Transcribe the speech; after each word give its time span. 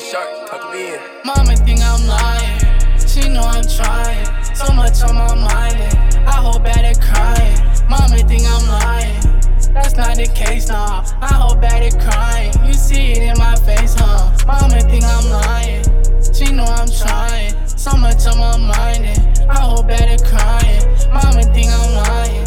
Shark, 0.00 0.48
tuck 0.48 0.72
me 0.72 0.94
in. 0.94 1.00
Mama 1.22 1.54
think 1.54 1.80
I'm 1.82 2.06
lying. 2.06 2.60
She 3.06 3.28
know 3.28 3.42
I'm 3.42 3.62
trying. 3.62 4.24
So 4.54 4.72
much 4.72 5.02
on 5.02 5.14
my 5.14 5.34
mind. 5.34 5.76
I 6.26 6.40
hold 6.40 6.64
back 6.64 6.78
at 6.78 6.98
crying. 6.98 7.90
Mama 7.90 8.16
think 8.26 8.44
I'm 8.46 8.66
lying. 8.68 9.20
That's 9.74 9.94
not 9.94 10.16
the 10.16 10.32
case, 10.34 10.68
nah. 10.68 11.04
I 11.20 11.34
hold 11.34 11.60
back 11.60 11.82
at 11.82 12.00
crying. 12.00 12.52
You 12.66 12.72
see 12.72 13.12
it 13.12 13.22
in 13.22 13.38
my 13.38 13.54
face, 13.56 13.94
huh? 13.94 14.34
Mama 14.46 14.80
think 14.80 15.04
I'm 15.04 15.28
lying. 15.28 15.84
She 16.32 16.50
know 16.52 16.64
I'm 16.64 16.88
trying. 16.88 17.52
So 17.66 17.94
much 17.94 18.26
on 18.26 18.38
my 18.38 18.56
mind. 18.56 19.04
I 19.50 19.60
hold 19.60 19.86
back 19.86 20.08
at 20.08 20.24
crying. 20.24 21.12
Mama 21.12 21.42
think 21.52 21.68
I'm 21.70 21.94
lying. 21.94 22.44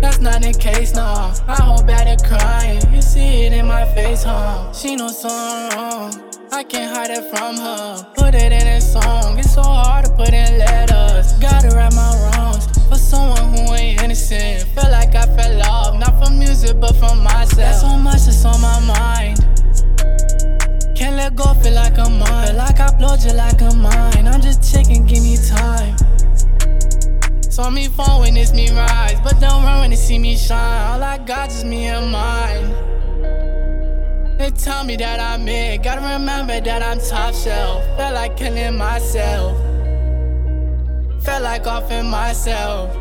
That's 0.00 0.20
not 0.20 0.40
the 0.40 0.56
case, 0.58 0.94
nah. 0.94 1.34
I 1.46 1.62
hold 1.62 1.86
back 1.86 2.06
at 2.06 2.24
crying. 2.24 2.80
You 2.94 3.02
see 3.02 3.44
it 3.44 3.52
in 3.52 3.66
my 3.66 3.84
face, 3.94 4.22
huh? 4.22 4.72
She 4.72 4.96
knows 4.96 5.20
something 5.20 5.78
wrong. 5.78 6.25
Can't 6.68 6.96
hide 6.96 7.10
it 7.10 7.30
from 7.30 7.56
her. 7.58 8.12
Put 8.16 8.34
it 8.34 8.50
in 8.50 8.66
a 8.66 8.80
song. 8.80 9.38
It's 9.38 9.54
so 9.54 9.62
hard 9.62 10.06
to 10.06 10.10
put 10.12 10.30
in 10.30 10.58
letters. 10.58 11.32
Gotta 11.34 11.68
write 11.68 11.94
my 11.94 12.10
wrongs 12.22 12.66
for 12.88 12.96
someone 12.96 13.54
who 13.54 13.72
ain't 13.74 14.02
innocent. 14.02 14.68
Feel 14.74 14.90
like 14.90 15.14
I 15.14 15.26
fell 15.36 15.62
off, 15.62 15.98
not 16.00 16.18
from 16.18 16.38
music, 16.38 16.80
but 16.80 16.96
from 16.96 17.22
myself. 17.22 17.56
That's 17.56 17.80
so 17.82 17.96
much 17.96 18.22
that's 18.22 18.44
on 18.44 18.60
my 18.60 18.80
mind. 18.80 19.38
Can't 20.96 21.14
let 21.14 21.36
go, 21.36 21.54
feel 21.54 21.74
like 21.74 21.98
I'm 21.98 22.18
mine. 22.18 22.48
Feel 22.48 22.56
like 22.56 22.80
I 22.80 22.90
blow 22.98 23.16
just 23.16 23.36
like 23.36 23.60
a 23.60 23.72
mine. 23.74 24.26
I'm 24.26 24.40
just 24.40 24.72
checking, 24.72 25.06
give 25.06 25.22
me 25.22 25.36
time. 25.36 25.96
Saw 27.48 27.70
me 27.70 27.86
fall 27.86 28.20
when 28.20 28.36
it's 28.36 28.52
me 28.52 28.70
rise, 28.70 29.18
but 29.22 29.40
don't 29.40 29.62
run 29.62 29.80
when 29.80 29.90
they 29.90 29.96
see 29.96 30.18
me 30.18 30.36
shine. 30.36 30.90
All 30.90 31.02
I 31.02 31.16
got 31.18 31.48
is 31.48 31.64
me 31.64 31.86
and 31.86 32.10
mine. 32.10 32.45
They 34.46 34.52
tell 34.52 34.84
me 34.84 34.94
that 34.98 35.18
I'm 35.18 35.48
it, 35.48 35.82
gotta 35.82 36.02
remember 36.02 36.60
that 36.60 36.80
I'm 36.80 37.00
top 37.00 37.34
shelf. 37.34 37.84
Felt 37.96 38.14
like 38.14 38.36
killing 38.36 38.76
myself, 38.76 39.58
felt 41.24 41.42
like 41.42 41.66
offing 41.66 42.08
myself. 42.08 42.94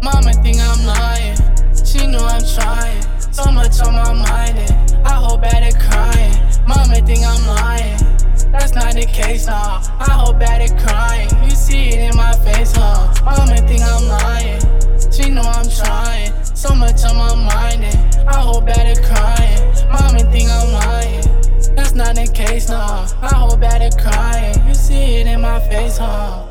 Mama 0.00 0.34
think 0.34 0.58
I'm 0.60 0.86
lying, 0.86 1.36
she 1.84 2.06
know 2.06 2.20
I'm 2.20 2.44
trying. 2.46 3.02
So 3.32 3.50
much 3.50 3.80
on 3.80 3.94
my 3.94 4.12
mind, 4.12 4.58
and 4.58 5.04
I 5.04 5.36
back 5.36 5.62
at 5.62 5.74
crying. 5.80 6.32
Mama 6.64 7.04
think 7.04 7.26
I'm 7.26 7.44
lying, 7.48 7.98
that's 8.52 8.74
not 8.74 8.94
the 8.94 9.04
case, 9.04 9.48
nah. 9.48 9.82
I 9.98 10.32
back 10.38 10.60
at 10.60 10.78
crying, 10.78 11.28
you 11.42 11.50
see 11.50 11.88
it 11.88 12.07
that's 25.88 26.00
not 26.00 26.47